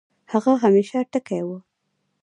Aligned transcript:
هغه 0.31 0.51
همېشه 0.63 0.97
ټکے 1.11 1.39
وۀ 1.47 1.57